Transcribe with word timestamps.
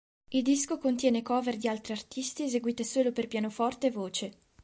Il 0.29 0.41
disco 0.41 0.79
contiene 0.79 1.21
cover 1.21 1.57
di 1.57 1.67
altri 1.67 1.93
artisti 1.93 2.41
eseguite 2.41 2.83
solo 2.83 3.11
per 3.11 3.27
pianoforte 3.27 3.85
e 3.85 3.91
voce. 3.91 4.31